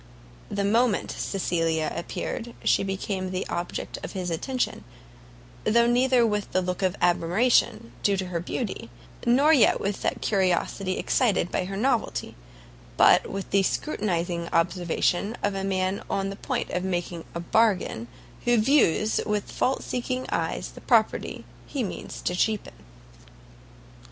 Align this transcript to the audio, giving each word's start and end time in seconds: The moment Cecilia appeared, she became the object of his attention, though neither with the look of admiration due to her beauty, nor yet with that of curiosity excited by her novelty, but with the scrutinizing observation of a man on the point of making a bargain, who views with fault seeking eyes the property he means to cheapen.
The 0.49 0.63
moment 0.63 1.11
Cecilia 1.11 1.93
appeared, 1.95 2.55
she 2.63 2.81
became 2.81 3.29
the 3.29 3.47
object 3.49 3.99
of 4.03 4.13
his 4.13 4.31
attention, 4.31 4.83
though 5.63 5.85
neither 5.85 6.25
with 6.25 6.51
the 6.53 6.61
look 6.63 6.81
of 6.81 6.95
admiration 7.03 7.91
due 8.01 8.17
to 8.17 8.25
her 8.29 8.39
beauty, 8.39 8.89
nor 9.27 9.53
yet 9.53 9.79
with 9.79 10.01
that 10.01 10.15
of 10.15 10.21
curiosity 10.23 10.97
excited 10.97 11.51
by 11.51 11.65
her 11.65 11.77
novelty, 11.77 12.33
but 12.97 13.29
with 13.29 13.51
the 13.51 13.61
scrutinizing 13.61 14.49
observation 14.51 15.37
of 15.43 15.53
a 15.53 15.63
man 15.63 16.01
on 16.09 16.31
the 16.31 16.35
point 16.35 16.71
of 16.71 16.83
making 16.83 17.23
a 17.35 17.39
bargain, 17.39 18.07
who 18.45 18.57
views 18.57 19.19
with 19.23 19.51
fault 19.51 19.83
seeking 19.83 20.25
eyes 20.31 20.69
the 20.71 20.81
property 20.81 21.45
he 21.67 21.83
means 21.83 22.23
to 22.23 22.35
cheapen. 22.35 22.73